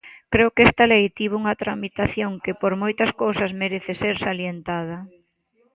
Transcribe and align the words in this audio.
Creo 0.33 0.49
que 0.55 0.63
esta 0.69 0.85
lei 0.91 1.03
tivo 1.19 1.35
unha 1.41 1.59
tramitación 1.63 2.31
que 2.43 2.53
por 2.61 2.73
moitas 2.83 3.11
cousas 3.21 3.51
merece 3.61 3.91
ser 4.01 4.15
salientada. 4.25 4.97